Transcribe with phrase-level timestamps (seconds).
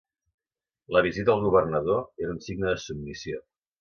[0.95, 3.45] La visita el governador era un signe de submissió.